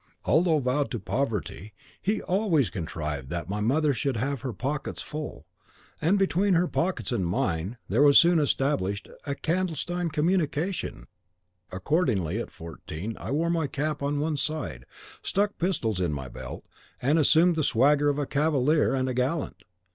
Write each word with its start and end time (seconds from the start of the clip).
Although 0.25 0.57
vowed 0.57 0.89
to 0.89 0.99
poverty, 0.99 1.75
he 2.01 2.23
always 2.23 2.71
contrived 2.71 3.29
that 3.29 3.47
my 3.47 3.59
mother 3.59 3.93
should 3.93 4.17
have 4.17 4.41
her 4.41 4.51
pockets 4.51 5.03
full; 5.03 5.45
and 6.01 6.17
between 6.17 6.55
her 6.55 6.67
pockets 6.67 7.11
and 7.11 7.23
mine 7.23 7.77
there 7.87 8.01
was 8.01 8.17
soon 8.17 8.39
established 8.39 9.07
a 9.27 9.35
clandestine 9.35 10.09
communication; 10.09 11.05
accordingly, 11.71 12.39
at 12.39 12.49
fourteen, 12.49 13.15
I 13.19 13.29
wore 13.29 13.51
my 13.51 13.67
cap 13.67 14.01
on 14.01 14.19
one 14.19 14.37
side, 14.37 14.87
stuck 15.21 15.59
pistols 15.59 15.99
in 15.99 16.11
my 16.11 16.27
belt, 16.27 16.65
and 16.99 17.19
assumed 17.19 17.55
the 17.55 17.61
swagger 17.61 18.09
of 18.09 18.17
a 18.17 18.25
cavalier 18.25 18.95
and 18.95 19.07
a 19.07 19.13
gallant. 19.13 19.61